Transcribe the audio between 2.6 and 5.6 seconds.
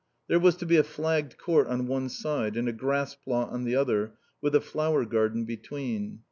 a grass plot on the other, with a flower garden